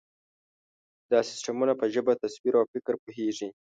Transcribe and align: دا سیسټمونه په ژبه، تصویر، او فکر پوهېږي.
دا 1.11 1.19
سیسټمونه 1.29 1.73
په 1.79 1.85
ژبه، 1.93 2.13
تصویر، 2.21 2.53
او 2.59 2.65
فکر 2.73 2.93
پوهېږي. 3.03 3.49